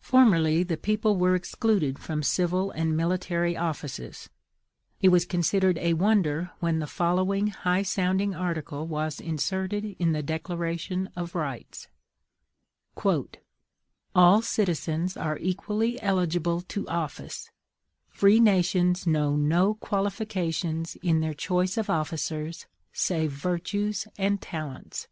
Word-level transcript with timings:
Formerly 0.00 0.64
the 0.64 0.76
people 0.76 1.16
were 1.16 1.34
excluded 1.34 1.98
from 1.98 2.22
civil 2.22 2.70
and 2.72 2.94
military 2.94 3.56
offices; 3.56 4.28
it 5.00 5.08
was 5.08 5.24
considered 5.24 5.78
a 5.78 5.94
wonder 5.94 6.50
when 6.60 6.78
the 6.78 6.86
following 6.86 7.46
high 7.46 7.80
sounding 7.82 8.34
article 8.34 8.86
was 8.86 9.18
inserted 9.18 9.96
in 9.98 10.12
the 10.12 10.22
Declaration 10.22 11.08
of 11.16 11.34
Rights: 11.34 11.88
"All 14.14 14.42
citizens 14.42 15.16
are 15.16 15.38
equally 15.38 15.98
eligible 16.02 16.60
to 16.60 16.86
office; 16.88 17.50
free 18.10 18.40
nations 18.40 19.06
know 19.06 19.36
no 19.36 19.72
qualifications 19.72 20.96
in 20.96 21.20
their 21.20 21.32
choice 21.32 21.78
of 21.78 21.88
officers 21.88 22.66
save 22.92 23.32
virtues 23.32 24.06
and 24.18 24.38
talents." 24.42 25.08